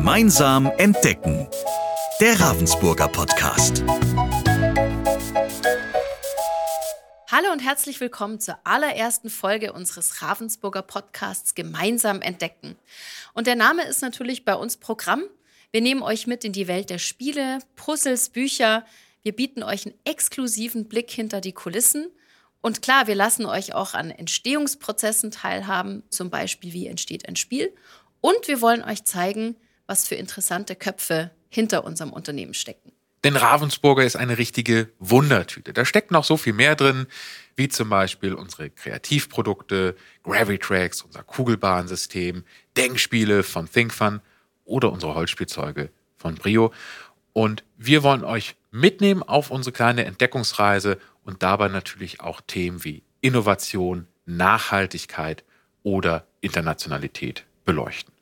[0.00, 1.46] Gemeinsam entdecken.
[2.22, 3.84] Der Ravensburger Podcast.
[7.30, 12.76] Hallo und herzlich willkommen zur allerersten Folge unseres Ravensburger Podcasts Gemeinsam entdecken.
[13.34, 15.22] Und der Name ist natürlich bei uns Programm.
[15.70, 18.86] Wir nehmen euch mit in die Welt der Spiele, Puzzles, Bücher.
[19.20, 22.06] Wir bieten euch einen exklusiven Blick hinter die Kulissen
[22.62, 27.70] und klar, wir lassen euch auch an Entstehungsprozessen teilhaben, zum Beispiel wie entsteht ein Spiel.
[28.22, 29.56] Und wir wollen euch zeigen,
[29.90, 32.92] was für interessante Köpfe hinter unserem Unternehmen stecken.
[33.24, 35.72] Denn Ravensburger ist eine richtige Wundertüte.
[35.72, 37.06] Da steckt noch so viel mehr drin,
[37.56, 42.44] wie zum Beispiel unsere Kreativprodukte, Gravitracks, unser Kugelbahnsystem,
[42.76, 44.20] Denkspiele von ThinkFun
[44.64, 46.72] oder unsere Holzspielzeuge von Brio.
[47.32, 53.02] Und wir wollen euch mitnehmen auf unsere kleine Entdeckungsreise und dabei natürlich auch Themen wie
[53.20, 55.42] Innovation, Nachhaltigkeit
[55.82, 58.14] oder Internationalität beleuchten.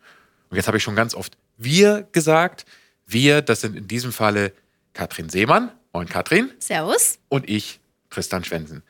[0.50, 2.64] Und jetzt habe ich schon ganz oft wir gesagt.
[3.06, 4.52] Wir, das sind in diesem Falle
[4.94, 5.70] Katrin Seemann.
[5.92, 6.50] Moin Katrin.
[6.58, 7.18] Servus.
[7.28, 8.82] Und ich, Tristan Schwensen.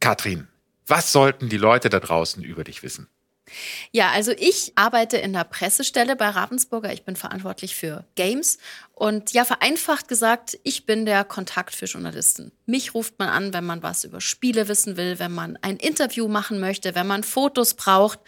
[0.00, 0.48] Katrin,
[0.86, 3.08] was sollten die Leute da draußen über dich wissen?
[3.92, 6.92] Ja, also ich arbeite in der Pressestelle bei Ravensburger.
[6.92, 8.58] Ich bin verantwortlich für Games.
[8.94, 12.50] Und ja, vereinfacht gesagt, ich bin der Kontakt für Journalisten.
[12.66, 16.26] Mich ruft man an, wenn man was über Spiele wissen will, wenn man ein Interview
[16.26, 18.18] machen möchte, wenn man Fotos braucht,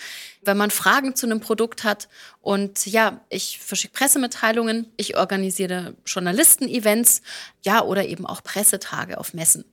[0.43, 2.09] wenn man Fragen zu einem Produkt hat.
[2.41, 7.23] Und ja, ich verschicke Pressemitteilungen, ich organisiere Journalisten-Events,
[7.63, 9.65] ja, oder eben auch Pressetage auf Messen.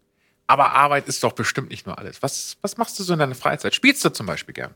[0.47, 2.23] Aber Arbeit ist doch bestimmt nicht nur alles.
[2.23, 3.75] Was, was machst du so in deiner Freizeit?
[3.75, 4.73] Spielst du zum Beispiel gern?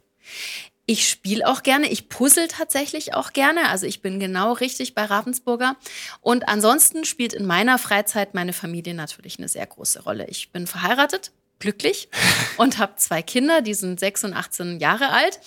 [0.85, 3.69] Ich spiele auch gerne, ich puzzle tatsächlich auch gerne.
[3.69, 5.77] Also ich bin genau richtig bei Ravensburger.
[6.21, 10.25] Und ansonsten spielt in meiner Freizeit meine Familie natürlich eine sehr große Rolle.
[10.27, 12.09] Ich bin verheiratet, glücklich
[12.57, 15.39] und habe zwei Kinder, die sind 6 und 18 Jahre alt.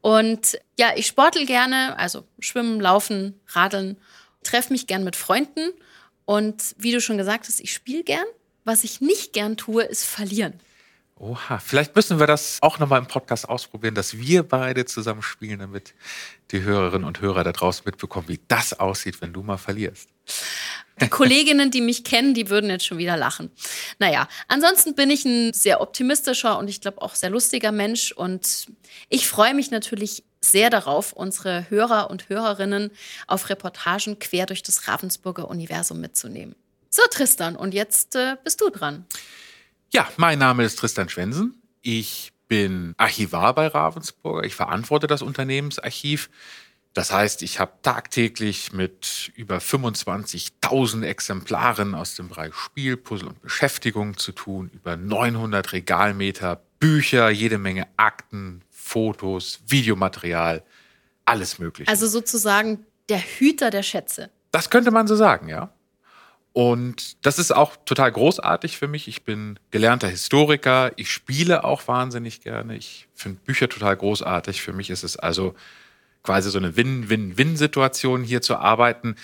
[0.00, 3.96] Und ja, ich sportel gerne, also schwimmen, laufen, radeln,
[4.42, 5.72] treffe mich gern mit Freunden.
[6.24, 8.26] Und wie du schon gesagt hast, ich spiele gern.
[8.64, 10.54] Was ich nicht gern tue, ist verlieren.
[11.20, 15.58] Oha, vielleicht müssen wir das auch nochmal im Podcast ausprobieren, dass wir beide zusammen spielen,
[15.58, 15.92] damit
[16.50, 20.08] die Hörerinnen und Hörer da draußen mitbekommen, wie das aussieht, wenn du mal verlierst.
[20.98, 23.50] Die Kolleginnen, die mich kennen, die würden jetzt schon wieder lachen.
[23.98, 28.68] Naja, ansonsten bin ich ein sehr optimistischer und ich glaube auch sehr lustiger Mensch und
[29.10, 32.92] ich freue mich natürlich sehr darauf, unsere Hörer und Hörerinnen
[33.26, 36.54] auf Reportagen quer durch das Ravensburger Universum mitzunehmen.
[36.88, 39.04] So, Tristan, und jetzt äh, bist du dran.
[39.92, 41.60] Ja, mein Name ist Tristan Schwensen.
[41.82, 44.44] Ich bin Archivar bei Ravensburger.
[44.46, 46.30] Ich verantworte das Unternehmensarchiv.
[46.92, 53.42] Das heißt, ich habe tagtäglich mit über 25.000 Exemplaren aus dem Bereich Spiel, Puzzle und
[53.42, 60.62] Beschäftigung zu tun, über 900 Regalmeter, Bücher, jede Menge Akten, Fotos, Videomaterial,
[61.24, 61.90] alles Mögliche.
[61.90, 64.30] Also sozusagen der Hüter der Schätze.
[64.52, 65.72] Das könnte man so sagen, ja.
[66.52, 69.06] Und das ist auch total großartig für mich.
[69.06, 70.92] Ich bin gelernter Historiker.
[70.96, 72.76] Ich spiele auch wahnsinnig gerne.
[72.76, 74.60] Ich finde Bücher total großartig.
[74.60, 75.54] Für mich ist es also
[76.22, 79.14] quasi so eine Win-Win-Win-Situation hier zu arbeiten.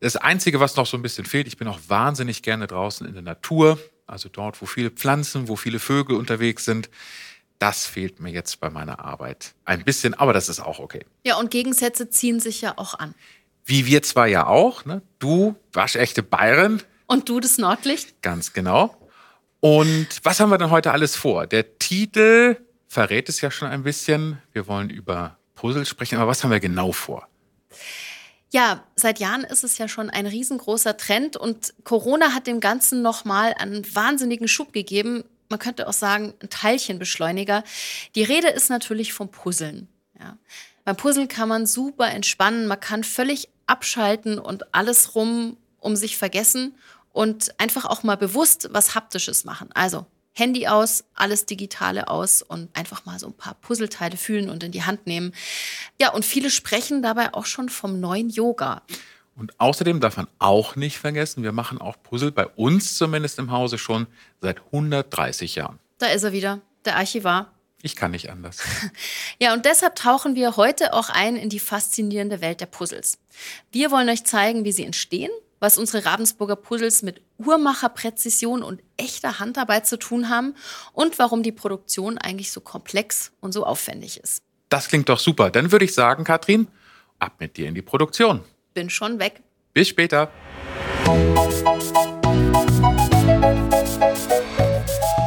[0.00, 3.14] Das Einzige, was noch so ein bisschen fehlt, ich bin auch wahnsinnig gerne draußen in
[3.14, 3.78] der Natur.
[4.06, 6.90] Also dort, wo viele Pflanzen, wo viele Vögel unterwegs sind.
[7.58, 11.06] Das fehlt mir jetzt bei meiner Arbeit ein bisschen, aber das ist auch okay.
[11.24, 13.14] Ja, und Gegensätze ziehen sich ja auch an.
[13.66, 15.02] Wie wir zwar ja auch, ne?
[15.18, 16.80] Du, waschechte Bayern.
[17.06, 18.22] Und du das Nordlicht?
[18.22, 18.96] Ganz genau.
[19.58, 21.48] Und was haben wir denn heute alles vor?
[21.48, 22.56] Der Titel
[22.86, 24.40] verrät es ja schon ein bisschen.
[24.52, 27.26] Wir wollen über Puzzle sprechen, aber was haben wir genau vor?
[28.52, 33.02] Ja, seit Jahren ist es ja schon ein riesengroßer Trend und Corona hat dem Ganzen
[33.02, 35.24] nochmal einen wahnsinnigen Schub gegeben.
[35.48, 37.64] Man könnte auch sagen, ein Teilchenbeschleuniger.
[38.14, 39.88] Die Rede ist natürlich vom Puzzeln.
[40.20, 40.38] Ja.
[40.86, 46.16] Beim Puzzeln kann man super entspannen, man kann völlig abschalten und alles rum um sich
[46.16, 46.76] vergessen
[47.12, 49.68] und einfach auch mal bewusst was Haptisches machen.
[49.74, 54.62] Also Handy aus, alles Digitale aus und einfach mal so ein paar Puzzleteile fühlen und
[54.62, 55.32] in die Hand nehmen.
[56.00, 58.82] Ja, und viele sprechen dabei auch schon vom neuen Yoga.
[59.34, 63.50] Und außerdem darf man auch nicht vergessen, wir machen auch Puzzle bei uns zumindest im
[63.50, 64.06] Hause schon
[64.40, 65.80] seit 130 Jahren.
[65.98, 67.50] Da ist er wieder, der Archivar.
[67.86, 68.58] Ich kann nicht anders.
[69.38, 73.18] Ja, und deshalb tauchen wir heute auch ein in die faszinierende Welt der Puzzles.
[73.70, 75.30] Wir wollen euch zeigen, wie sie entstehen,
[75.60, 80.56] was unsere Ravensburger Puzzles mit Uhrmacherpräzision und echter Handarbeit zu tun haben
[80.94, 84.42] und warum die Produktion eigentlich so komplex und so aufwendig ist.
[84.68, 85.50] Das klingt doch super.
[85.50, 86.66] Dann würde ich sagen, Katrin,
[87.20, 88.42] ab mit dir in die Produktion.
[88.74, 89.42] Bin schon weg.
[89.74, 90.32] Bis später.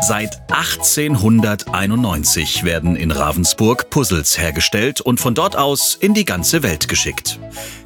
[0.09, 6.88] Seit 1891 werden in Ravensburg Puzzles hergestellt und von dort aus in die ganze Welt
[6.88, 7.39] geschickt.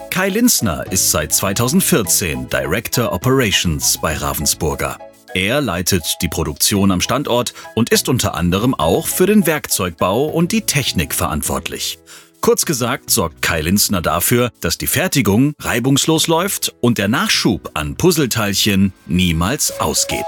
[0.09, 4.97] Kai Linzner ist seit 2014 Director Operations bei Ravensburger.
[5.33, 10.53] Er leitet die Produktion am Standort und ist unter anderem auch für den Werkzeugbau und
[10.53, 11.99] die Technik verantwortlich.
[12.39, 17.97] Kurz gesagt sorgt Kai Linzner dafür, dass die Fertigung reibungslos läuft und der Nachschub an
[17.97, 20.23] Puzzleteilchen niemals ausgeht.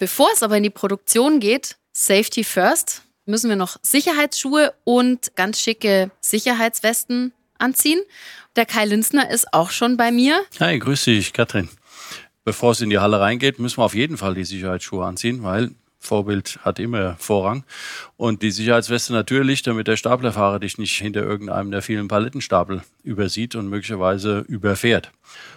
[0.00, 5.60] Bevor es aber in die Produktion geht, Safety First, müssen wir noch Sicherheitsschuhe und ganz
[5.60, 8.00] schicke Sicherheitswesten anziehen.
[8.56, 10.40] Der Kai Linzner ist auch schon bei mir.
[10.58, 11.68] Hi, grüß dich, Katrin.
[12.44, 15.72] Bevor es in die Halle reingeht, müssen wir auf jeden Fall die Sicherheitsschuhe anziehen, weil
[15.98, 17.64] Vorbild hat immer Vorrang.
[18.16, 23.54] Und die Sicherheitsweste natürlich, damit der Staplerfahrer dich nicht hinter irgendeinem der vielen Palettenstapel übersieht
[23.54, 25.12] und möglicherweise überfährt.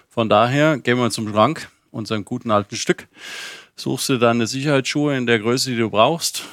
[0.10, 3.07] Von daher gehen wir zum Schrank, unseren guten alten Stück.
[3.75, 6.44] Suchst du deine Sicherheitsschuhe in der Größe, die du brauchst,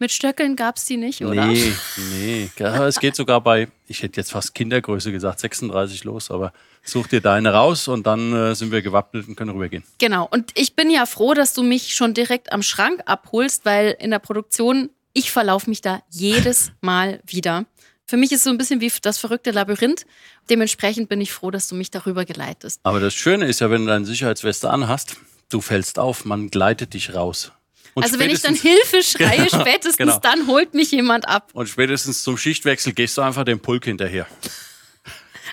[0.00, 1.44] mit Stöckeln gab es die nicht, oder?
[1.44, 1.74] Nee,
[2.10, 2.50] nee.
[2.58, 7.20] es geht sogar bei, ich hätte jetzt fast Kindergröße gesagt, 36 los, aber such dir
[7.20, 9.84] deine raus und dann äh, sind wir gewappnet und können rübergehen.
[9.98, 10.26] Genau.
[10.30, 14.10] Und ich bin ja froh, dass du mich schon direkt am Schrank abholst, weil in
[14.10, 17.66] der Produktion, ich verlaufe mich da jedes Mal wieder.
[18.06, 20.06] Für mich ist es so ein bisschen wie das verrückte Labyrinth.
[20.48, 22.80] Dementsprechend bin ich froh, dass du mich darüber geleitest.
[22.84, 25.16] Aber das Schöne ist ja, wenn du deine Sicherheitsweste anhast,
[25.50, 27.52] du fällst auf, man gleitet dich raus.
[27.94, 30.18] Und also wenn ich dann Hilfe schreie, genau, spätestens genau.
[30.18, 31.50] dann holt mich jemand ab.
[31.52, 34.26] Und spätestens zum Schichtwechsel gehst du einfach dem Pulk hinterher.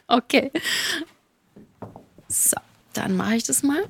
[0.08, 0.52] Okay.
[2.30, 2.58] So,
[2.94, 3.86] dann mache ich das mal.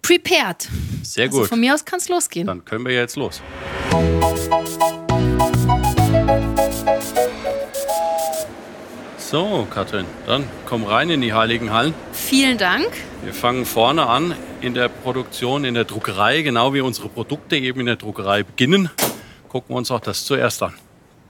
[0.00, 0.68] Prepared.
[1.02, 1.48] Sehr also gut.
[1.48, 2.46] von mir aus kann es losgehen.
[2.46, 3.40] Dann können wir jetzt los.
[9.18, 11.94] So, Katrin, dann komm rein in die Heiligen Hallen.
[12.26, 12.88] Vielen Dank.
[13.22, 17.80] Wir fangen vorne an in der Produktion, in der Druckerei, genau wie unsere Produkte eben
[17.80, 18.90] in der Druckerei beginnen.
[19.48, 20.74] Gucken wir uns auch das zuerst an.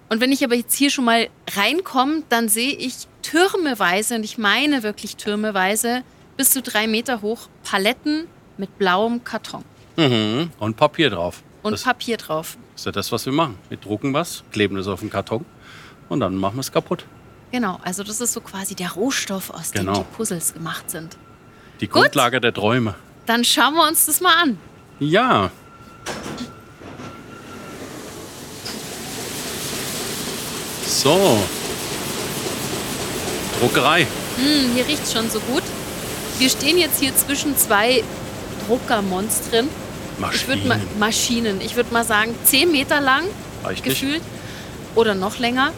[0.09, 4.39] Und wenn ich aber jetzt hier schon mal reinkomme, dann sehe ich türmeweise, und ich
[4.39, 6.03] meine wirklich türmeweise,
[6.37, 8.29] bis zu drei Meter hoch, Paletten
[8.59, 9.65] mit blauem Karton.
[9.97, 10.51] Mhm.
[10.59, 11.43] Und Papier drauf.
[11.63, 12.57] Und das Papier drauf.
[12.77, 13.59] ist ja das, was wir machen.
[13.69, 15.45] Wir drucken was, kleben das auf den Karton
[16.09, 17.07] und dann machen wir es kaputt.
[17.53, 19.99] Genau, also das ist so quasi der Rohstoff, aus dem genau.
[19.99, 21.19] die Puzzles gemacht sind.
[21.81, 22.95] Die Gut, Grundlage der Träume.
[23.27, 24.59] Dann schauen wir uns das mal an.
[24.99, 25.51] Ja.
[30.87, 31.39] So.
[33.61, 34.07] Druckerei.
[34.37, 35.63] Hm, hier riecht es schon so gut.
[36.39, 38.03] Wir stehen jetzt hier zwischen zwei
[38.67, 39.69] Druckermonstren.
[40.19, 40.35] Maschinen.
[40.35, 41.61] Ich würd ma Maschinen.
[41.61, 43.25] Ich würde mal sagen, 10 Meter lang
[43.63, 44.15] Reicht gefühlt.
[44.15, 44.25] Nicht.
[44.95, 45.73] Oder noch länger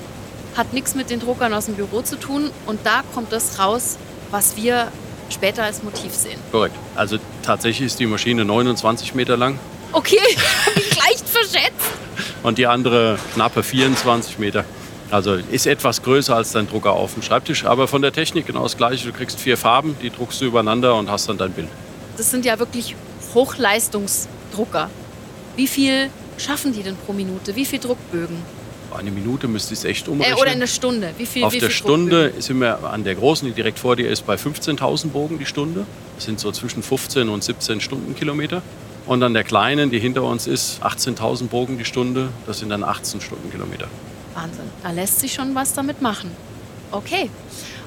[0.57, 2.51] hat nichts mit den Druckern aus dem Büro zu tun.
[2.67, 3.97] Und da kommt das raus,
[4.31, 4.91] was wir
[5.31, 6.39] später als Motiv sehen.
[6.53, 6.77] Korrekt.
[6.95, 9.59] Also tatsächlich ist die Maschine 29 Meter lang.
[9.93, 10.19] Okay,
[10.77, 11.91] ich leicht verschätzt.
[12.43, 14.65] Und die andere knappe 24 Meter.
[15.11, 18.63] Also ist etwas größer als dein Drucker auf dem Schreibtisch, aber von der Technik genau
[18.63, 19.07] das gleiche.
[19.07, 21.69] Du kriegst vier Farben, die druckst du übereinander und hast dann dein Bild.
[22.17, 22.97] Das sind ja wirklich
[23.35, 24.91] Hochleistungsdrucker.
[25.57, 27.55] Wie viel schaffen die denn pro Minute?
[27.55, 28.37] Wie viel Druckbögen?
[28.95, 30.37] Eine Minute müsste ich es echt umrechnen.
[30.37, 31.15] Äh, oder eine Stunde.
[31.19, 33.97] Wie viel, Auf wie der viel Stunde sind wir an der großen, die direkt vor
[33.97, 35.87] dir ist, bei 15.000 Bogen die Stunde.
[36.17, 38.63] Das sind so zwischen 15 und 17 Stundenkilometer.
[39.07, 42.31] Und an der kleinen, die hinter uns ist, 18.000 Bogen die Stunde.
[42.47, 43.89] Das sind dann 18 Stundenkilometer.
[44.35, 44.65] Wahnsinn.
[44.83, 46.31] Da lässt sich schon was damit machen.
[46.91, 47.31] Okay.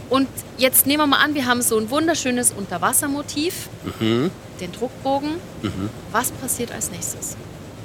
[0.09, 3.67] Und jetzt nehmen wir mal an, wir haben so ein wunderschönes Unterwassermotiv,
[3.99, 4.31] mhm.
[4.61, 5.31] den Druckbogen.
[5.61, 5.89] Mhm.
[6.11, 7.35] Was passiert als nächstes?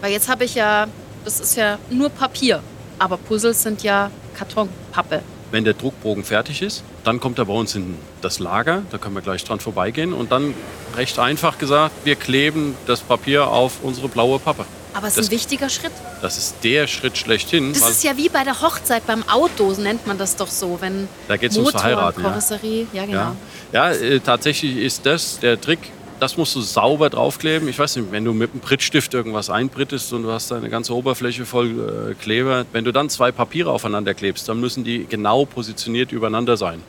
[0.00, 0.86] Weil jetzt habe ich ja,
[1.24, 2.62] das ist ja nur Papier.
[3.02, 5.22] Aber Puzzles sind ja Kartonpappe.
[5.50, 8.82] Wenn der Druckbogen fertig ist, dann kommt er bei uns in das Lager.
[8.92, 10.12] Da können wir gleich dran vorbeigehen.
[10.12, 10.54] Und dann
[10.96, 14.66] recht einfach gesagt, wir kleben das Papier auf unsere blaue Pappe.
[14.94, 15.90] Aber es ist ein wichtiger Schritt.
[16.20, 17.72] Das ist der Schritt schlechthin.
[17.72, 21.08] Das ist ja wie bei der Hochzeit beim Auto, nennt man das doch so, wenn
[21.26, 23.36] da geht's Motor, ums Verheiraten, Karosserie, ja, ja genau.
[23.72, 25.80] Ja, ja äh, tatsächlich ist das der Trick
[26.22, 27.66] das musst du sauber draufkleben.
[27.66, 30.94] Ich weiß nicht, wenn du mit einem Prittstift irgendwas einbrittest und du hast deine ganze
[30.94, 35.44] Oberfläche voll äh, Kleber, wenn du dann zwei Papiere aufeinander klebst, dann müssen die genau
[35.46, 36.80] positioniert übereinander sein.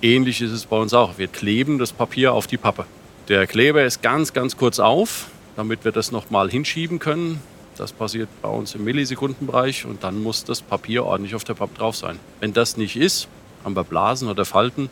[0.00, 1.18] Ähnlich ist es bei uns auch.
[1.18, 2.86] Wir kleben das Papier auf die Pappe.
[3.28, 7.42] Der Kleber ist ganz, ganz kurz auf, damit wir das nochmal hinschieben können.
[7.76, 11.76] Das passiert bei uns im Millisekundenbereich und dann muss das Papier ordentlich auf der Pappe
[11.76, 12.18] drauf sein.
[12.40, 13.28] Wenn das nicht ist,
[13.62, 14.88] haben wir Blasen oder Falten,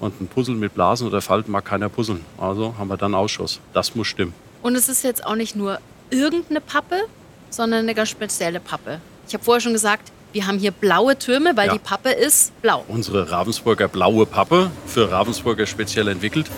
[0.00, 2.24] und ein Puzzle mit Blasen oder Falten mag keiner puzzeln.
[2.38, 3.60] Also haben wir dann Ausschuss.
[3.72, 4.34] Das muss stimmen.
[4.62, 5.78] Und es ist jetzt auch nicht nur
[6.10, 7.04] irgendeine Pappe,
[7.50, 9.00] sondern eine ganz spezielle Pappe.
[9.26, 11.72] Ich habe vorher schon gesagt, wir haben hier blaue Türme, weil ja.
[11.72, 12.84] die Pappe ist blau.
[12.88, 16.50] Unsere Ravensburger blaue Pappe, für Ravensburger speziell entwickelt.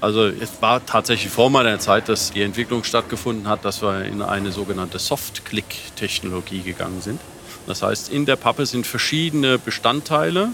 [0.00, 4.22] Also es war tatsächlich vor meiner Zeit, dass die Entwicklung stattgefunden hat, dass wir in
[4.22, 7.20] eine sogenannte Soft-Click-Technologie gegangen sind.
[7.66, 10.48] Das heißt, in der Pappe sind verschiedene Bestandteile.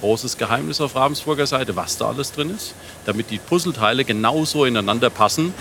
[0.00, 2.74] Großes Geheimnis auf Ravensburger Seite, was da alles drin ist,
[3.04, 5.54] damit die Puzzleteile genauso ineinander passen,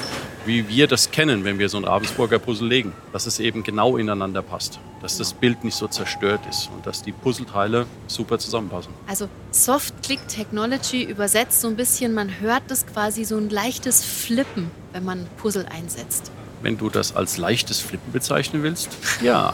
[0.46, 2.94] wie wir das kennen, wenn wir so ein Ravensburger Puzzle legen.
[3.14, 4.80] Dass es eben genau ineinander passt.
[5.02, 8.94] Dass das Bild nicht so zerstört ist und dass die Puzzleteile super zusammenpassen.
[9.08, 15.04] Also Soft-Click-Technology übersetzt so ein bisschen, man hört das quasi so ein leichtes Flippen, wenn
[15.04, 16.32] man Puzzle einsetzt.
[16.62, 18.90] Wenn du das als leichtes Flippen bezeichnen willst,
[19.22, 19.54] ja.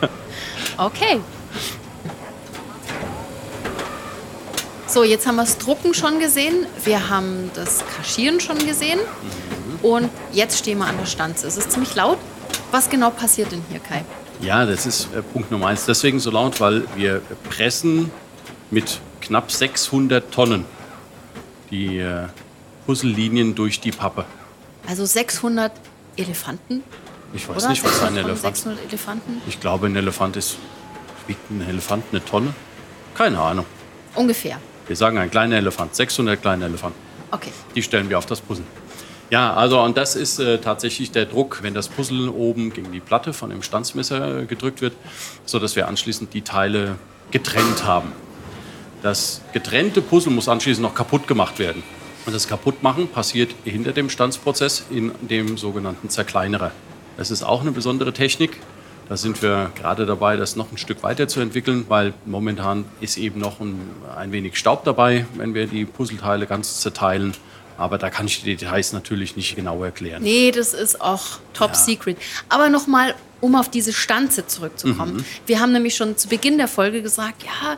[0.78, 1.20] okay.
[4.92, 9.00] So, jetzt haben wir das Drucken schon gesehen, wir haben das Kaschieren schon gesehen
[9.80, 11.46] und jetzt stehen wir an der Stanze.
[11.46, 12.18] Es ist ziemlich laut.
[12.72, 14.04] Was genau passiert denn hier, Kai?
[14.42, 15.86] Ja, das ist äh, Punkt Nummer eins.
[15.86, 18.10] Deswegen so laut, weil wir pressen
[18.70, 20.66] mit knapp 600 Tonnen
[21.70, 22.26] die äh,
[22.84, 24.26] Puzzlelinien durch die Pappe.
[24.86, 25.72] Also 600
[26.18, 26.82] Elefanten?
[27.32, 27.70] Ich weiß Oder?
[27.70, 29.42] nicht, was ein 600 Elefant 600 Elefanten?
[29.48, 30.58] Ich glaube, ein Elefant ist.
[31.28, 32.52] Wiegt ein Elefant eine Tonne?
[33.14, 33.64] Keine Ahnung.
[34.14, 34.58] Ungefähr.
[34.86, 36.98] Wir sagen ein kleiner Elefant, 600 kleine Elefanten.
[37.30, 37.52] Okay.
[37.74, 38.64] Die stellen wir auf das Puzzle.
[39.30, 43.00] Ja, also und das ist äh, tatsächlich der Druck, wenn das Puzzle oben gegen die
[43.00, 44.92] Platte von dem Stanzmesser äh, gedrückt wird,
[45.46, 46.96] sodass wir anschließend die Teile
[47.30, 48.12] getrennt haben.
[49.02, 51.82] Das getrennte Puzzle muss anschließend noch kaputt gemacht werden.
[52.26, 56.70] Und das Kaputtmachen passiert hinter dem Stanzprozess in dem sogenannten Zerkleinerer.
[57.16, 58.58] Das ist auch eine besondere Technik.
[59.12, 63.60] Da sind wir gerade dabei, das noch ein Stück weiterzuentwickeln, weil momentan ist eben noch
[63.60, 63.78] ein,
[64.16, 67.34] ein wenig Staub dabei, wenn wir die Puzzleteile ganz zerteilen.
[67.76, 70.22] Aber da kann ich die Details natürlich nicht genau erklären.
[70.22, 71.74] Nee, das ist auch top Ja.
[71.74, 72.16] secret.
[72.48, 75.16] Aber nochmal, um auf diese Stanze zurückzukommen.
[75.16, 75.24] Mhm.
[75.44, 77.76] Wir haben nämlich schon zu Beginn der Folge gesagt, ja,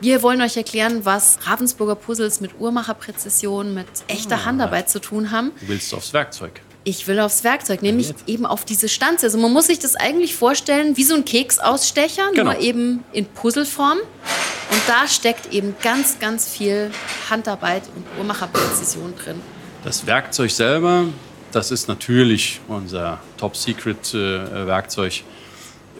[0.00, 4.44] wir wollen euch erklären, was Ravensburger Puzzles mit Uhrmacherpräzision, mit echter Ah.
[4.46, 5.52] Handarbeit zu tun haben.
[5.60, 6.60] Du willst aufs Werkzeug.
[6.84, 9.26] Ich will aufs Werkzeug, nämlich eben auf diese Stanze.
[9.26, 12.52] Also man muss sich das eigentlich vorstellen wie so ein Keksausstecher, Genau.
[12.52, 13.98] nur eben in Puzzleform.
[13.98, 16.90] Und da steckt eben ganz, ganz viel
[17.30, 19.40] Handarbeit und Uhrmacherpräzision drin.
[19.84, 21.04] Das Werkzeug selber,
[21.52, 25.22] das ist natürlich unser Top-Secret-Werkzeug.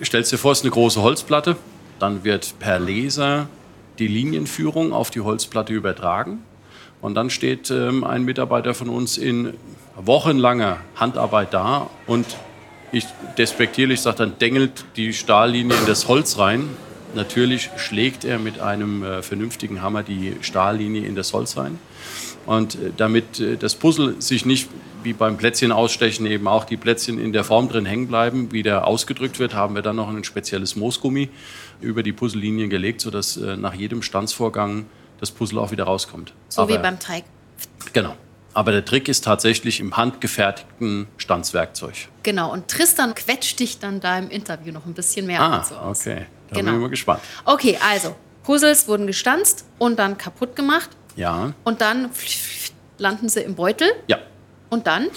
[0.02, 1.56] Stellst dir vor, es ist eine große Holzplatte.
[2.00, 3.48] Dann wird per Laser
[4.00, 6.42] die Linienführung auf die Holzplatte übertragen.
[7.00, 9.54] Und dann steht ähm, ein Mitarbeiter von uns in
[9.96, 12.26] wochenlanger Handarbeit da und
[12.92, 13.06] ich
[13.38, 16.68] despektierlich sage, dann dengelt die Stahllinie in das Holz rein.
[17.14, 21.78] Natürlich schlägt er mit einem äh, vernünftigen Hammer die Stahllinie in das Holz rein.
[22.46, 24.68] Und äh, damit äh, das Puzzle sich nicht
[25.02, 28.86] wie beim Plätzchen ausstechen eben auch die Plätzchen in der Form drin hängen bleiben, wieder
[28.86, 31.28] ausgedrückt wird, haben wir dann noch ein spezielles Moosgummi
[31.80, 34.86] über die Puzzlelinien gelegt, sodass äh, nach jedem Stanzvorgang
[35.18, 36.32] das Puzzle auch wieder rauskommt.
[36.48, 37.24] So wie Aber- beim Teig.
[37.92, 38.14] Genau.
[38.54, 41.94] Aber der Trick ist tatsächlich im handgefertigten Stanzwerkzeug.
[42.22, 45.74] Genau, und Tristan quetscht dich dann da im Interview noch ein bisschen mehr Ah, dazu
[45.76, 46.00] aus.
[46.00, 46.26] okay.
[46.50, 46.66] Da Genau.
[46.72, 47.20] bin ich mal gespannt.
[47.44, 52.10] Okay, also, Puzzles wurden gestanzt und dann kaputt gemacht Ja, und dann
[52.98, 54.18] landen sie im Beutel ja.
[54.70, 55.08] und dann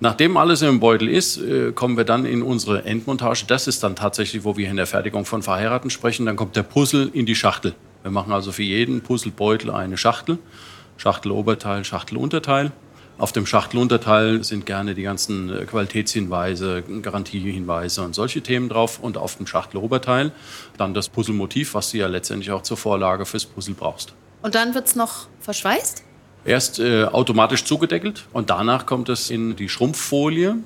[0.00, 3.44] Nachdem alles im Beutel ist, äh, kommen wir dann in unsere Endmontage.
[3.46, 6.26] Das ist dann tatsächlich, wo wir in der Fertigung von Verheiraten sprechen.
[6.26, 7.76] Dann kommt der Puzzle in die Schachtel.
[8.02, 10.38] Wir machen also für jeden Puzzlebeutel eine Schachtel.
[11.02, 12.70] Schachteloberteil, Schachtelunterteil.
[13.18, 19.00] Auf dem Schachtelunterteil sind gerne die ganzen äh, Qualitätshinweise, Garantiehinweise und solche Themen drauf.
[19.00, 20.30] Und auf dem Schachteloberteil
[20.78, 24.14] dann das Puzzlemotiv, was du ja letztendlich auch zur Vorlage fürs Puzzle brauchst.
[24.42, 26.04] und dann wird's noch verschweißt.
[26.44, 30.56] Erst äh, automatisch zugedeckelt und danach kommt es in die Schrumpffolie.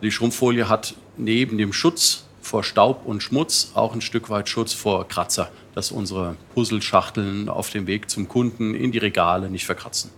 [0.00, 4.72] Die Schrumpffolie hat neben dem Schutz vor Staub und Schmutz auch ein Stück weit Schutz
[4.72, 10.10] vor Kratzer, dass unsere Puzzleschachteln auf dem Weg zum Kunden in die Regale nicht verkratzen.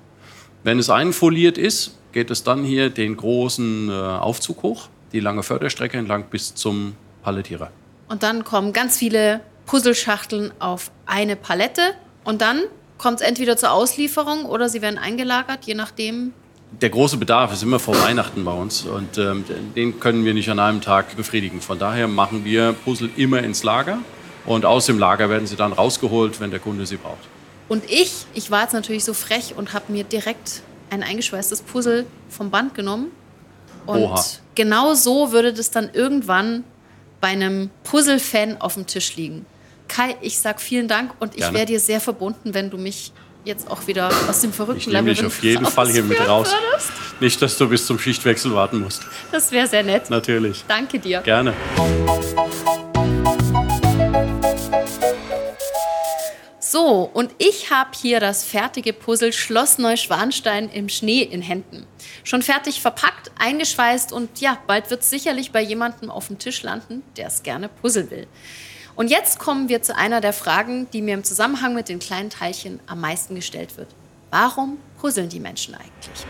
[0.63, 5.43] Wenn es einfoliert ist, geht es dann hier den großen äh, Aufzug hoch, die lange
[5.43, 7.71] Förderstrecke entlang bis zum Palettierer.
[8.09, 11.95] Und dann kommen ganz viele Puzzleschachteln auf eine Palette
[12.25, 12.63] und dann
[12.99, 16.33] kommt es entweder zur Auslieferung oder sie werden eingelagert, je nachdem.
[16.71, 19.45] Der große Bedarf ist immer vor Weihnachten bei uns und ähm,
[19.75, 21.61] den können wir nicht an einem Tag befriedigen.
[21.61, 23.99] Von daher machen wir Puzzle immer ins Lager
[24.47, 27.27] und aus dem Lager werden sie dann rausgeholt, wenn der Kunde sie braucht.
[27.69, 32.07] Und ich, ich war jetzt natürlich so frech und habe mir direkt ein eingeschweißtes Puzzle
[32.29, 33.11] vom Band genommen.
[33.87, 34.25] Und Oha.
[34.55, 36.65] genau so würde das dann irgendwann
[37.21, 39.45] bei einem Puzzle-Fan auf dem Tisch liegen.
[39.89, 43.13] Kai, ich sag vielen Dank und ich wäre dir sehr verbunden, wenn du mich
[43.45, 46.51] jetzt auch wieder aus dem verrückten Ich nehme dich auf jeden Fall hier mit raus.
[46.53, 46.91] würdest.
[47.21, 49.03] Nicht, dass du bis zum Schichtwechsel warten musst.
[49.33, 50.11] Das wäre sehr nett.
[50.11, 50.65] Natürlich.
[50.69, 51.21] Danke dir.
[51.21, 51.55] Gerne.
[56.61, 61.87] So, und ich habe hier das fertige Puzzle Schloss Neuschwanstein im Schnee in Händen.
[62.25, 66.63] Schon fertig verpackt, eingeschweißt und ja, bald wird es sicherlich bei jemandem auf dem Tisch
[66.63, 68.27] landen, der es gerne puzzeln will.
[68.99, 72.31] Und jetzt kommen wir zu einer der Fragen, die mir im Zusammenhang mit den kleinen
[72.31, 73.87] Teilchen am meisten gestellt wird.
[74.33, 76.27] Warum puzzeln die Menschen eigentlich?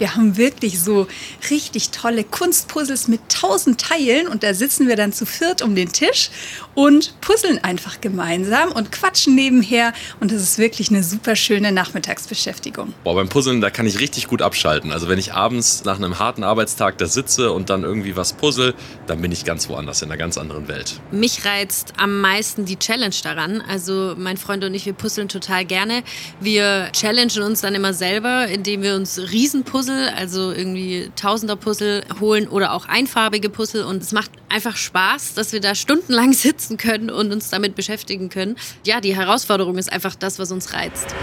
[0.00, 1.08] Wir haben wirklich so
[1.50, 5.92] richtig tolle Kunstpuzzles mit tausend Teilen und da sitzen wir dann zu viert um den
[5.92, 6.30] Tisch
[6.74, 12.94] und puzzeln einfach gemeinsam und quatschen nebenher und das ist wirklich eine super schöne Nachmittagsbeschäftigung.
[13.04, 14.90] Boah, beim Puzzeln, da kann ich richtig gut abschalten.
[14.90, 18.74] Also wenn ich abends nach einem harten Arbeitstag da sitze und dann irgendwie was puzzle,
[19.06, 20.98] dann bin ich ganz woanders, in einer ganz anderen Welt.
[21.10, 23.60] Mich reizt am meisten die Challenge daran.
[23.68, 26.02] Also mein Freund und ich, wir puzzeln total gerne.
[26.40, 32.04] Wir challengen uns dann immer selber, indem wir uns Riesenpuzzle Puzzle, also irgendwie Tausender Puzzle
[32.20, 33.84] holen oder auch einfarbige Puzzle.
[33.84, 38.28] Und es macht einfach Spaß, dass wir da stundenlang sitzen können und uns damit beschäftigen
[38.28, 38.56] können.
[38.84, 41.14] Ja, die Herausforderung ist einfach das, was uns reizt.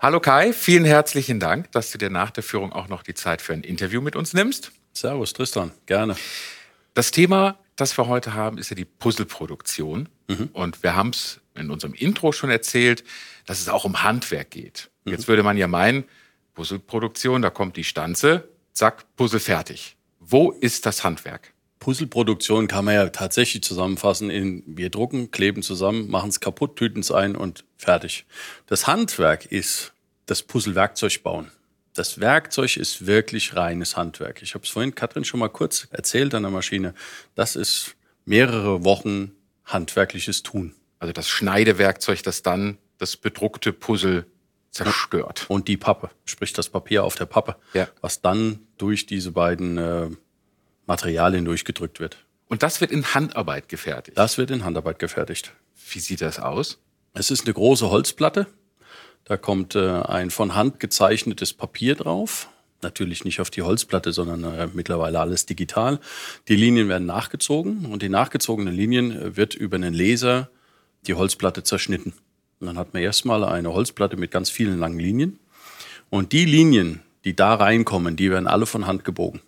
[0.00, 3.40] Hallo Kai, vielen herzlichen Dank, dass du dir nach der Führung auch noch die Zeit
[3.40, 4.72] für ein Interview mit uns nimmst.
[4.92, 6.16] Servus, Tristan, gerne.
[6.94, 10.08] Das Thema, das wir heute haben, ist ja die Puzzleproduktion.
[10.28, 10.50] Mhm.
[10.52, 13.04] Und wir haben es in unserem Intro schon erzählt
[13.46, 14.90] dass es auch um Handwerk geht.
[15.04, 15.12] Mhm.
[15.12, 16.04] Jetzt würde man ja meinen,
[16.54, 19.96] Puzzleproduktion, da kommt die Stanze, zack, Puzzle fertig.
[20.20, 21.52] Wo ist das Handwerk?
[21.78, 27.00] Puzzleproduktion kann man ja tatsächlich zusammenfassen in wir drucken, kleben zusammen, machen es kaputt, tüten
[27.00, 28.24] es ein und fertig.
[28.66, 29.92] Das Handwerk ist
[30.24, 31.50] das Puzzlewerkzeug bauen.
[31.94, 34.42] Das Werkzeug ist wirklich reines Handwerk.
[34.42, 36.94] Ich habe es vorhin Katrin schon mal kurz erzählt an der Maschine.
[37.34, 39.32] Das ist mehrere Wochen
[39.64, 40.74] handwerkliches Tun.
[40.98, 44.26] Also das Schneidewerkzeug, das dann das bedruckte Puzzle
[44.70, 45.46] zerstört.
[45.48, 47.88] Und die Pappe, sprich das Papier auf der Pappe, ja.
[48.00, 50.10] was dann durch diese beiden äh,
[50.86, 52.18] Materialien durchgedrückt wird.
[52.48, 54.16] Und das wird in Handarbeit gefertigt?
[54.16, 55.52] Das wird in Handarbeit gefertigt.
[55.90, 56.78] Wie sieht das aus?
[57.14, 58.46] Es ist eine große Holzplatte.
[59.24, 62.48] Da kommt äh, ein von Hand gezeichnetes Papier drauf.
[62.82, 65.98] Natürlich nicht auf die Holzplatte, sondern äh, mittlerweile alles digital.
[66.46, 70.50] Die Linien werden nachgezogen und die nachgezogenen Linien äh, wird über einen Laser
[71.06, 72.12] die Holzplatte zerschnitten.
[72.60, 75.38] Und dann hat man erstmal eine Holzplatte mit ganz vielen langen Linien.
[76.10, 79.40] Und die Linien, die da reinkommen, die werden alle von Hand gebogen.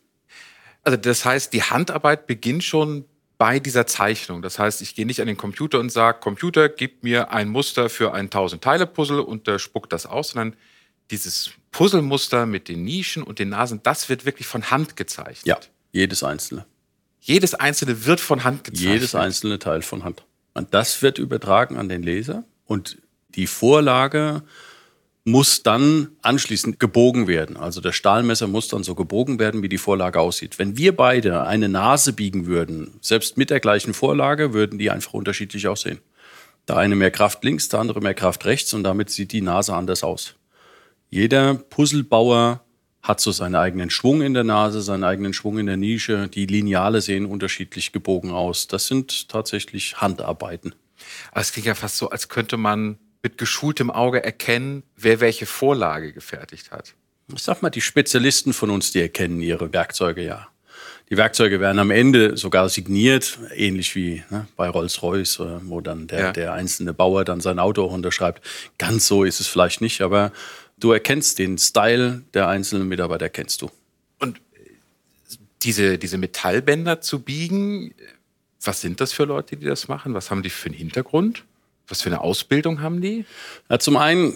[0.84, 3.04] Also das heißt, die Handarbeit beginnt schon
[3.38, 4.42] bei dieser Zeichnung.
[4.42, 7.88] Das heißt, ich gehe nicht an den Computer und sage, Computer, gib mir ein Muster
[7.88, 10.56] für ein 1000-Teile-Puzzle und der spuckt das aus, sondern
[11.10, 15.46] dieses Puzzlemuster mit den Nischen und den Nasen, das wird wirklich von Hand gezeichnet.
[15.46, 15.58] Ja,
[15.92, 16.66] jedes einzelne.
[17.20, 18.94] Jedes einzelne wird von Hand gezeichnet.
[18.94, 20.24] Jedes einzelne Teil von Hand.
[20.54, 22.44] Und das wird übertragen an den Laser.
[22.68, 22.98] Und
[23.30, 24.42] die Vorlage
[25.24, 27.56] muss dann anschließend gebogen werden.
[27.56, 30.58] Also der Stahlmesser muss dann so gebogen werden, wie die Vorlage aussieht.
[30.58, 35.14] Wenn wir beide eine Nase biegen würden, selbst mit der gleichen Vorlage, würden die einfach
[35.14, 35.98] unterschiedlich aussehen.
[36.68, 39.74] Der eine mehr Kraft links, der andere mehr Kraft rechts und damit sieht die Nase
[39.74, 40.34] anders aus.
[41.08, 42.62] Jeder Puzzlebauer
[43.02, 46.28] hat so seinen eigenen Schwung in der Nase, seinen eigenen Schwung in der Nische.
[46.28, 48.66] Die Lineale sehen unterschiedlich gebogen aus.
[48.66, 50.74] Das sind tatsächlich Handarbeiten.
[51.30, 55.46] Aber es klingt ja fast so, als könnte man mit geschultem Auge erkennen, wer welche
[55.46, 56.94] Vorlage gefertigt hat.
[57.34, 60.48] Ich sag mal, die Spezialisten von uns, die erkennen ihre Werkzeuge ja.
[61.10, 66.06] Die Werkzeuge werden am Ende sogar signiert, ähnlich wie ne, bei Rolls-Royce, äh, wo dann
[66.06, 66.32] der, ja.
[66.32, 68.46] der einzelne Bauer dann sein Auto unterschreibt.
[68.76, 70.32] Ganz so ist es vielleicht nicht, aber
[70.78, 73.70] du erkennst den Style der einzelnen Mitarbeiter, kennst du.
[74.18, 74.40] Und
[75.62, 77.94] diese, diese Metallbänder zu biegen,
[78.62, 80.14] was sind das für Leute, die das machen?
[80.14, 81.44] Was haben die für einen Hintergrund?
[81.86, 83.24] Was für eine Ausbildung haben die?
[83.70, 84.34] Ja, zum einen,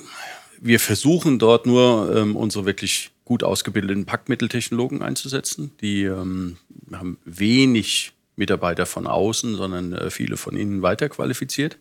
[0.61, 5.73] wir versuchen dort nur ähm, unsere wirklich gut ausgebildeten Packmitteltechnologen einzusetzen.
[5.81, 6.57] Die ähm,
[6.93, 11.79] haben wenig Mitarbeiter von außen, sondern äh, viele von innen weiterqualifiziert.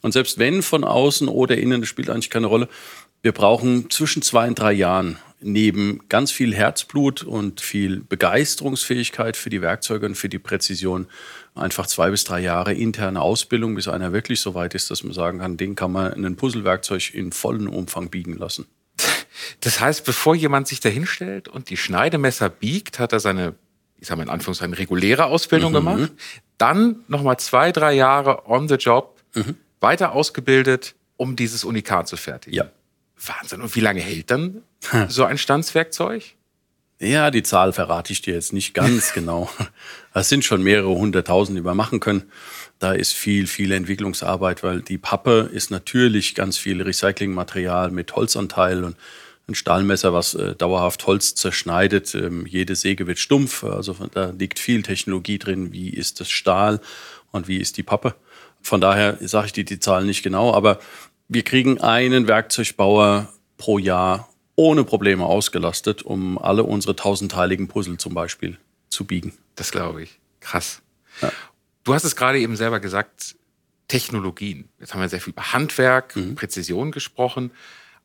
[0.00, 2.68] Und selbst wenn von außen oder innen, das spielt eigentlich keine Rolle,
[3.22, 9.50] wir brauchen zwischen zwei und drei Jahren neben ganz viel Herzblut und viel Begeisterungsfähigkeit für
[9.50, 11.06] die Werkzeuge und für die Präzision
[11.54, 15.12] einfach zwei bis drei Jahre interne Ausbildung, bis einer wirklich so weit ist, dass man
[15.12, 18.66] sagen kann, den kann man ein Puzzlewerkzeug in vollen Umfang biegen lassen.
[19.60, 23.54] Das heißt, bevor jemand sich da hinstellt und die Schneidemesser biegt, hat er seine,
[23.98, 25.76] ich sage mal in Anführungszeichen, reguläre Ausbildung mhm.
[25.76, 26.12] gemacht.
[26.58, 29.56] Dann nochmal zwei, drei Jahre on the job, mhm.
[29.80, 32.56] weiter ausgebildet, um dieses Unikat zu fertigen.
[32.56, 32.70] Ja.
[33.26, 33.60] Wahnsinn.
[33.60, 34.62] Und wie lange hält dann
[35.08, 36.34] so ein Stanzwerkzeug?
[37.02, 39.50] Ja, die Zahl verrate ich dir jetzt nicht ganz genau.
[40.14, 42.30] Es sind schon mehrere hunderttausend, die wir machen können.
[42.78, 48.84] Da ist viel, viel Entwicklungsarbeit, weil die Pappe ist natürlich ganz viel Recyclingmaterial mit Holzanteil
[48.84, 48.96] und
[49.48, 52.14] ein Stahlmesser, was äh, dauerhaft Holz zerschneidet.
[52.14, 55.72] Ähm, jede Säge wird stumpf, also da liegt viel Technologie drin.
[55.72, 56.80] Wie ist das Stahl
[57.32, 58.14] und wie ist die Pappe?
[58.60, 60.78] Von daher sage ich dir die Zahlen nicht genau, aber
[61.32, 68.12] wir kriegen einen Werkzeugbauer pro Jahr ohne Probleme ausgelastet, um alle unsere tausendteiligen Puzzle zum
[68.12, 68.58] Beispiel
[68.90, 69.32] zu biegen.
[69.54, 70.18] Das glaube ich.
[70.40, 70.82] Krass.
[71.22, 71.32] Ja.
[71.84, 73.36] Du hast es gerade eben selber gesagt,
[73.88, 74.68] Technologien.
[74.78, 76.34] Jetzt haben wir sehr viel über Handwerk, mhm.
[76.34, 77.50] Präzision gesprochen,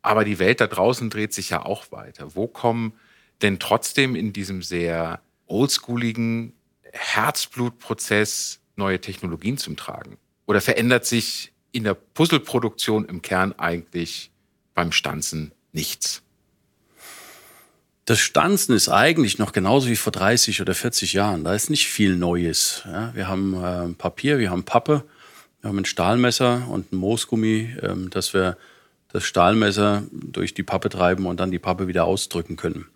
[0.02, 2.36] aber die Welt da draußen dreht sich ja auch weiter.
[2.36, 2.94] Wo kommen
[3.42, 6.54] denn trotzdem in diesem sehr oldschooligen
[6.94, 10.18] Herzblutprozess neue Technologien zum Tragen?
[10.46, 14.32] Oder verändert sich in der Puzzleproduktion im Kern eigentlich
[14.74, 16.24] beim Stanzen nichts?
[18.06, 21.44] Das Stanzen ist eigentlich noch genauso wie vor 30 oder 40 Jahren.
[21.44, 22.84] Da ist nicht viel Neues.
[22.86, 25.04] Ja, wir haben äh, Papier, wir haben Pappe,
[25.62, 28.58] wir haben ein Stahlmesser und ein Moosgummi, ähm, dass wir
[29.10, 32.88] das Stahlmesser durch die Pappe treiben und dann die Pappe wieder ausdrücken können.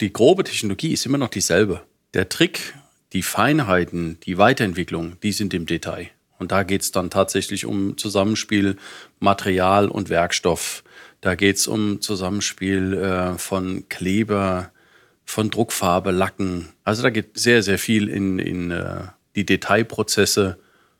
[0.00, 1.82] Die grobe Technologie ist immer noch dieselbe.
[2.14, 2.74] Der Trick,
[3.12, 6.10] die Feinheiten, die Weiterentwicklung, die sind im Detail.
[6.38, 8.76] Und da geht es dann tatsächlich um Zusammenspiel
[9.18, 10.84] Material und Werkstoff.
[11.20, 14.70] Da geht es um Zusammenspiel äh, von Kleber,
[15.24, 16.68] von Druckfarbe, Lacken.
[16.84, 19.02] Also da geht sehr, sehr viel in, in äh,
[19.34, 20.58] die Detailprozesse,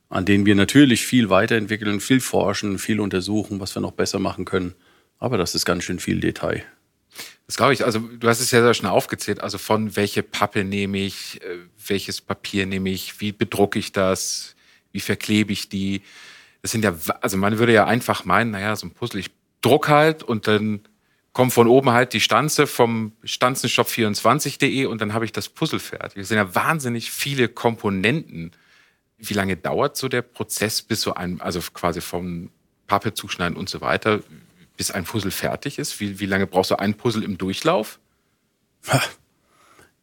[0.08, 4.44] an denen wir natürlich viel weiterentwickeln, viel forschen, viel untersuchen, was wir noch besser machen
[4.44, 4.74] können.
[5.18, 6.64] Aber das ist ganz schön viel Detail.
[7.46, 7.84] Das glaube ich.
[7.84, 9.40] Also du hast es ja sehr schnell aufgezählt.
[9.40, 14.54] Also von welche Pappe nehme ich, äh, welches Papier nehme ich, wie bedrucke ich das,
[14.98, 16.02] wie verklebe ich die.
[16.60, 19.30] Das sind ja, also man würde ja einfach meinen, naja, so ein Puzzle, ich
[19.60, 20.80] druck halt und dann
[21.32, 26.22] kommt von oben halt die Stanze vom Stanzenshop24.de und dann habe ich das Puzzle fertig.
[26.22, 28.50] Es sind ja wahnsinnig viele Komponenten.
[29.18, 32.50] Wie lange dauert so der Prozess, bis so ein, also quasi vom
[32.88, 34.20] Pappe zuschneiden und so weiter,
[34.76, 36.00] bis ein Puzzle fertig ist?
[36.00, 38.00] Wie, wie lange brauchst du ein Puzzle im Durchlauf?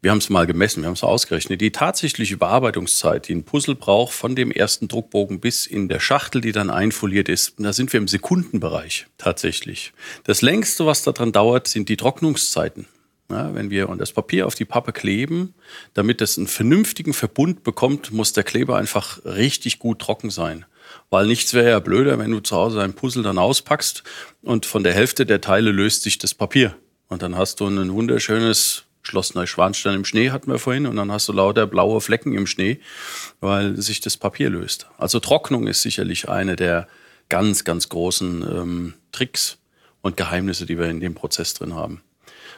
[0.02, 1.60] Wir haben es mal gemessen, wir haben es ausgerechnet.
[1.60, 6.42] Die tatsächliche Bearbeitungszeit, die ein Puzzle braucht, von dem ersten Druckbogen bis in der Schachtel,
[6.42, 9.92] die dann einfoliert ist, da sind wir im Sekundenbereich tatsächlich.
[10.24, 12.86] Das längste, was daran dauert, sind die Trocknungszeiten.
[13.30, 15.54] Ja, wenn wir das Papier auf die Pappe kleben,
[15.94, 20.64] damit es einen vernünftigen Verbund bekommt, muss der Kleber einfach richtig gut trocken sein.
[21.10, 24.04] Weil nichts wäre ja blöder, wenn du zu Hause ein Puzzle dann auspackst
[24.42, 26.76] und von der Hälfte der Teile löst sich das Papier.
[27.08, 31.12] Und dann hast du ein wunderschönes Schloss Neuschwanstein im Schnee hatten wir vorhin und dann
[31.12, 32.80] hast du lauter blaue Flecken im Schnee,
[33.40, 34.88] weil sich das Papier löst.
[34.98, 36.88] Also Trocknung ist sicherlich eine der
[37.28, 39.58] ganz, ganz großen ähm, Tricks
[40.02, 42.02] und Geheimnisse, die wir in dem Prozess drin haben.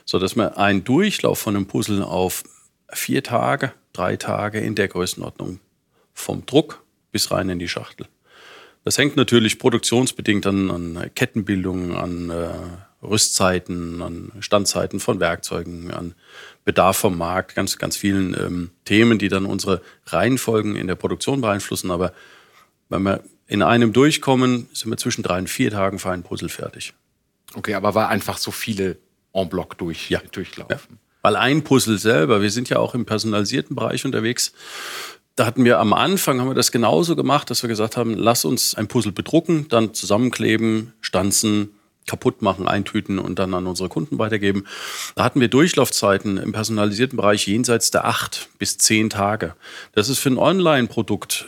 [0.06, 2.44] So dass man einen Durchlauf von einem Puzzle auf
[2.90, 5.60] vier Tage, drei Tage in der Größenordnung
[6.14, 6.82] vom Druck
[7.12, 8.06] bis rein in die Schachtel.
[8.84, 12.48] Das hängt natürlich produktionsbedingt an, an Kettenbildung, an äh,
[13.02, 16.14] Rüstzeiten, an Standzeiten von Werkzeugen, an
[16.64, 21.40] Bedarf vom Markt, ganz, ganz vielen ähm, Themen, die dann unsere Reihenfolgen in der Produktion
[21.40, 21.90] beeinflussen.
[21.90, 22.12] Aber
[22.88, 26.48] wenn wir in einem durchkommen, sind wir zwischen drei und vier Tagen für ein Puzzle
[26.48, 26.92] fertig.
[27.54, 28.98] Okay, aber war einfach so viele
[29.32, 30.20] en bloc durch, ja.
[30.32, 30.76] durchlaufen.
[30.90, 30.96] Ja.
[31.22, 34.52] Weil ein Puzzle selber, wir sind ja auch im personalisierten Bereich unterwegs,
[35.36, 38.44] da hatten wir am Anfang, haben wir das genauso gemacht, dass wir gesagt haben, lass
[38.44, 41.77] uns ein Puzzle bedrucken, dann zusammenkleben, stanzen,
[42.08, 44.64] kaputt machen, eintüten und dann an unsere Kunden weitergeben.
[45.14, 49.54] Da hatten wir Durchlaufzeiten im personalisierten Bereich jenseits der acht bis zehn Tage.
[49.92, 51.46] Das ist für ein Online-Produkt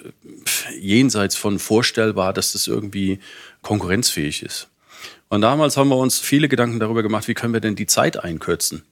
[0.78, 3.18] jenseits von vorstellbar, dass das irgendwie
[3.62, 4.68] konkurrenzfähig ist.
[5.28, 8.22] Und damals haben wir uns viele Gedanken darüber gemacht, wie können wir denn die Zeit
[8.22, 8.82] einkürzen.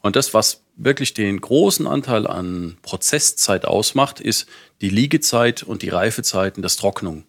[0.00, 4.46] Und das, was wirklich den großen Anteil an Prozesszeit ausmacht, ist
[4.80, 7.24] die Liegezeit und die Reifezeiten, das Trocknung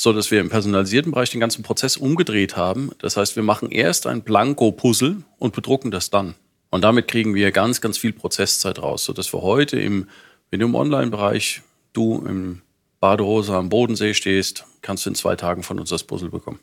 [0.00, 2.90] so dass wir im personalisierten Bereich den ganzen Prozess umgedreht haben.
[2.98, 6.34] Das heißt, wir machen erst ein Blanko-Puzzle und bedrucken das dann.
[6.70, 10.08] Und damit kriegen wir ganz, ganz viel Prozesszeit raus, so dass wir heute im,
[10.50, 11.62] wenn du im Online-Bereich,
[11.92, 12.62] du im
[13.00, 16.60] Badehose am Bodensee stehst, kannst du in zwei Tagen von uns das Puzzle bekommen.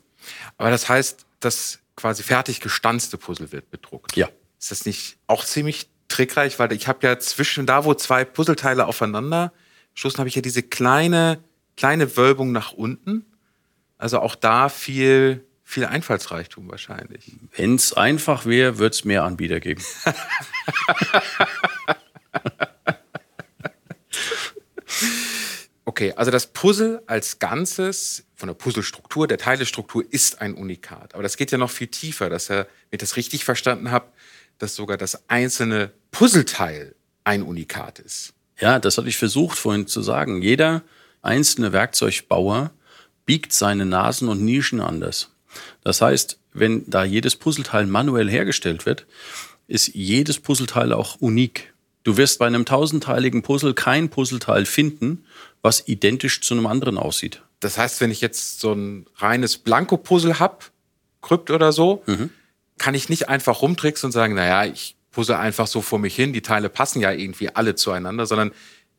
[0.56, 4.16] Aber das heißt, das quasi fertig gestanzte Puzzle wird bedruckt.
[4.16, 4.28] Ja.
[4.58, 6.58] Ist das nicht auch ziemlich trickreich?
[6.58, 9.52] Weil ich habe ja zwischen da, wo zwei Puzzleteile aufeinander
[9.94, 11.42] stoßen, habe ich ja diese kleine
[11.78, 13.24] kleine Wölbung nach unten.
[13.96, 17.32] Also auch da viel, viel Einfallsreichtum wahrscheinlich.
[17.56, 19.82] Wenn es einfach wäre, würde es mehr Anbieter geben.
[25.84, 31.14] okay, also das Puzzle als Ganzes von der Puzzlestruktur, der Teilestruktur ist ein Unikat.
[31.14, 34.08] Aber das geht ja noch viel tiefer, dass er, wenn ich das richtig verstanden habe,
[34.58, 36.94] dass sogar das einzelne Puzzleteil
[37.24, 38.34] ein Unikat ist.
[38.60, 40.42] Ja, das hatte ich versucht vorhin zu sagen.
[40.42, 40.82] Jeder
[41.22, 42.72] einzelne Werkzeugbauer
[43.24, 45.30] biegt seine Nasen und Nischen anders.
[45.84, 49.06] Das heißt, wenn da jedes Puzzleteil manuell hergestellt wird,
[49.68, 51.72] ist jedes Puzzleteil auch unik.
[52.04, 55.24] Du wirst bei einem tausendteiligen Puzzle kein Puzzleteil finden,
[55.62, 57.42] was identisch zu einem anderen aussieht.
[57.60, 60.58] Das heißt, wenn ich jetzt so ein reines Blanko-Puzzle habe,
[61.20, 62.30] Krypt oder so, mhm.
[62.78, 66.32] Kann ich nicht einfach rumtricksen und sagen, naja, ich puzzle einfach so vor mich hin,
[66.32, 68.52] die Teile passen ja irgendwie alle zueinander, sondern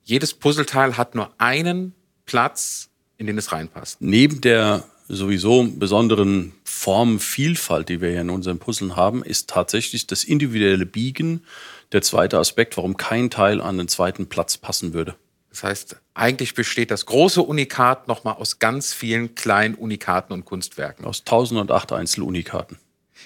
[0.03, 1.93] jedes Puzzleteil hat nur einen
[2.25, 4.01] Platz, in den es reinpasst.
[4.01, 10.23] Neben der sowieso besonderen Formvielfalt, die wir hier in unseren Puzzeln haben, ist tatsächlich das
[10.23, 11.45] individuelle Biegen
[11.91, 15.15] der zweite Aspekt, warum kein Teil an den zweiten Platz passen würde.
[15.49, 21.05] Das heißt, eigentlich besteht das große Unikat nochmal aus ganz vielen kleinen Unikaten und Kunstwerken.
[21.05, 22.77] Aus 1008 Einzelunikaten.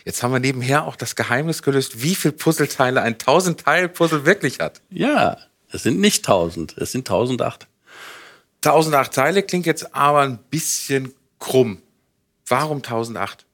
[0.06, 4.82] Jetzt haben wir nebenher auch das Geheimnis gelöst, wie viele Puzzleteile ein 1000-Teil-Puzzle wirklich hat.
[4.90, 5.38] Ja,
[5.72, 7.68] es sind nicht 1000, es sind 1008.
[8.66, 11.82] 1008 Teile klingt jetzt aber ein bisschen krumm.
[12.48, 13.46] Warum 1008?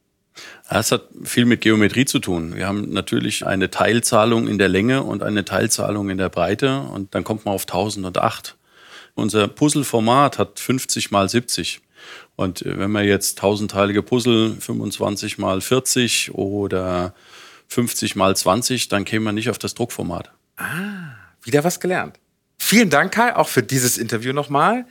[0.70, 2.56] Das hat viel mit Geometrie zu tun.
[2.56, 7.14] Wir haben natürlich eine Teilzahlung in der Länge und eine Teilzahlung in der Breite und
[7.16, 8.56] dann kommt man auf 1008.
[9.16, 11.82] Unser Puzzleformat hat 50 mal 70.
[12.36, 17.14] Und äh, wenn man jetzt tausendteilige Puzzle 25 mal 40 oder
[17.68, 20.32] 50 mal 20, dann käme man nicht auf das Druckformat.
[20.58, 22.20] Ah, wieder was gelernt.
[22.58, 24.86] Vielen Dank, Kai, auch für dieses Interview nochmal.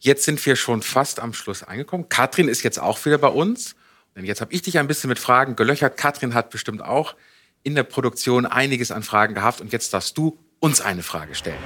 [0.00, 2.08] Jetzt sind wir schon fast am Schluss angekommen.
[2.08, 3.76] Katrin ist jetzt auch wieder bei uns.
[4.16, 5.96] Denn jetzt habe ich dich ein bisschen mit Fragen gelöchert.
[5.96, 7.14] Katrin hat bestimmt auch
[7.62, 9.60] in der Produktion einiges an Fragen gehabt.
[9.60, 11.58] Und jetzt darfst du uns eine Frage stellen.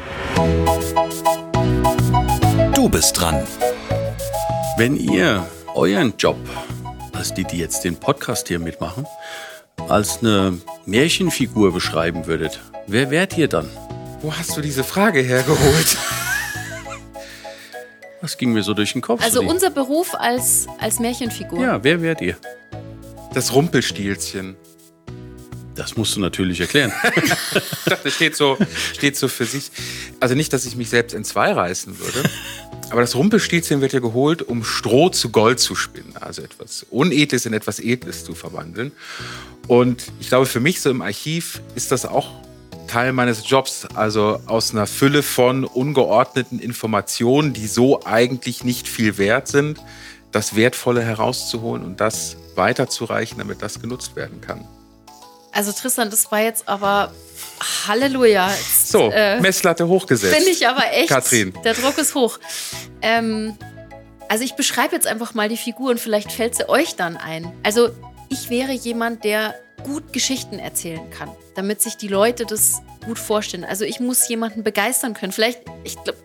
[2.74, 3.46] Du bist dran.
[4.76, 6.36] Wenn ihr euren Job,
[7.14, 9.06] als die, die jetzt den Podcast hier mitmachen,
[9.88, 13.70] als eine Märchenfigur beschreiben würdet, wer wärt ihr dann?
[14.20, 15.96] Wo hast du diese Frage hergeholt?
[18.22, 19.22] Das ging mir so durch den Kopf.
[19.22, 21.60] Also unser Beruf als, als Märchenfigur.
[21.60, 22.36] Ja, wer wärt ihr?
[23.34, 24.56] Das Rumpelstilzchen.
[25.76, 26.92] Das musst du natürlich erklären.
[27.84, 28.56] das steht so,
[28.94, 29.70] steht so für sich.
[30.20, 32.28] Also nicht, dass ich mich selbst in zwei reißen würde.
[32.90, 36.16] Aber das Rumpelstilzchen wird ja geholt, um Stroh zu Gold zu spinnen.
[36.18, 38.92] Also etwas Unedles in etwas Edles zu verwandeln.
[39.68, 42.30] Und ich glaube, für mich so im Archiv ist das auch
[42.86, 43.86] Teil meines Jobs.
[43.94, 49.80] Also aus einer Fülle von ungeordneten Informationen, die so eigentlich nicht viel wert sind,
[50.32, 54.64] das Wertvolle herauszuholen und das weiterzureichen, damit das genutzt werden kann.
[55.56, 57.14] Also Tristan, das war jetzt aber
[57.88, 58.50] Halleluja.
[58.50, 60.34] Jetzt, so, äh, Messlatte hochgesetzt.
[60.34, 61.08] Finde ich aber echt.
[61.08, 61.54] Katrin.
[61.64, 62.38] Der Druck ist hoch.
[63.00, 63.56] Ähm,
[64.28, 67.50] also ich beschreibe jetzt einfach mal die Figur und vielleicht fällt sie euch dann ein.
[67.62, 67.88] Also
[68.28, 73.64] ich wäre jemand, der gut Geschichten erzählen kann, damit sich die Leute das gut vorstellen.
[73.64, 75.32] Also ich muss jemanden begeistern können.
[75.32, 76.18] Vielleicht, ich glaube,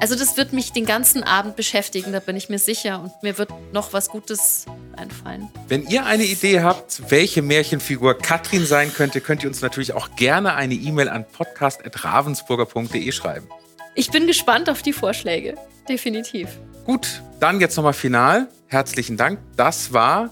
[0.00, 3.00] also das wird mich den ganzen Abend beschäftigen, da bin ich mir sicher.
[3.02, 4.64] Und mir wird noch was Gutes
[4.96, 5.48] einfallen.
[5.68, 10.14] Wenn ihr eine Idee habt, welche Märchenfigur Katrin sein könnte, könnt ihr uns natürlich auch
[10.16, 13.48] gerne eine E-Mail an podcast.ravensburger.de schreiben.
[13.94, 15.54] Ich bin gespannt auf die Vorschläge.
[15.88, 16.48] Definitiv.
[16.84, 18.48] Gut, dann jetzt nochmal final.
[18.68, 19.38] Herzlichen Dank.
[19.56, 20.30] Das war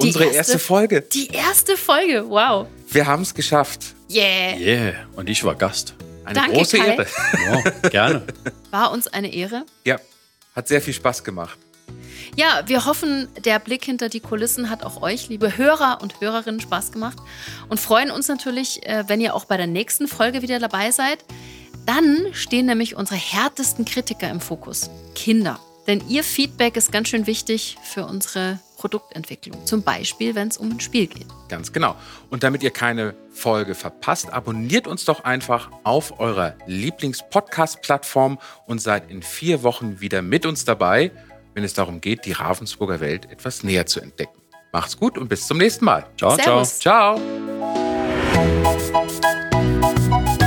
[0.00, 1.00] Die unsere erste- erste Folge.
[1.02, 2.66] Die erste Folge, wow.
[2.88, 3.94] Wir haben es geschafft.
[4.10, 4.56] Yeah.
[4.58, 5.94] Yeah, und ich war Gast.
[6.26, 6.86] Eine Danke, große Kai.
[6.88, 7.06] Ehre.
[7.46, 8.22] Ja, gerne.
[8.70, 9.64] War uns eine Ehre.
[9.84, 9.98] Ja,
[10.54, 11.58] hat sehr viel Spaß gemacht.
[12.34, 16.60] Ja, wir hoffen, der Blick hinter die Kulissen hat auch euch, liebe Hörer und Hörerinnen,
[16.60, 17.16] Spaß gemacht
[17.68, 21.24] und freuen uns natürlich, äh, wenn ihr auch bei der nächsten Folge wieder dabei seid.
[21.86, 25.60] Dann stehen nämlich unsere härtesten Kritiker im Fokus, Kinder.
[25.86, 29.66] Denn ihr Feedback ist ganz schön wichtig für unsere Produktentwicklung.
[29.66, 31.26] Zum Beispiel, wenn es um ein Spiel geht.
[31.48, 31.96] Ganz genau.
[32.30, 39.10] Und damit ihr keine Folge verpasst, abonniert uns doch einfach auf eurer Lieblings-Podcast-Plattform und seid
[39.10, 41.10] in vier Wochen wieder mit uns dabei,
[41.54, 44.40] wenn es darum geht, die Ravensburger Welt etwas näher zu entdecken.
[44.72, 46.06] Macht's gut und bis zum nächsten Mal.
[46.16, 46.78] Ciao, Servus.
[46.78, 47.20] Ciao.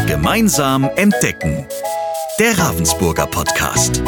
[0.07, 1.67] Gemeinsam entdecken.
[2.39, 4.01] Der Ravensburger Podcast.